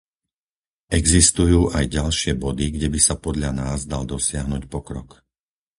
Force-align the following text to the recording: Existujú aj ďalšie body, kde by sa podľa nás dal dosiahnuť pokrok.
Existujú 0.99 1.61
aj 1.77 1.85
ďalšie 1.97 2.31
body, 2.45 2.65
kde 2.75 2.87
by 2.93 2.97
sa 3.07 3.15
podľa 3.25 3.51
nás 3.63 3.79
dal 3.91 4.01
dosiahnuť 4.13 4.63
pokrok. 4.73 5.09